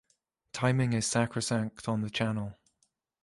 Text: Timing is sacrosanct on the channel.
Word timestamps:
Timing 0.51 0.93
is 0.93 1.05
sacrosanct 1.05 1.87
on 1.87 2.01
the 2.01 2.09
channel. 2.09 2.57